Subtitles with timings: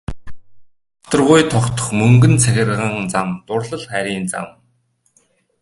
[1.03, 4.47] Огторгуйд тогтох мөнгөн цагирган зам дурлал хайрын зам.